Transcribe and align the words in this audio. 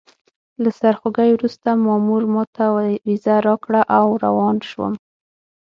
له 0.63 0.69
سرخوږي 0.79 1.29
وروسته 1.33 1.69
مامور 1.85 2.21
ماته 2.33 2.65
ویزه 3.05 3.35
راکړه 3.47 3.81
او 3.97 4.05
روان 4.25 4.57
شوم. 4.69 4.93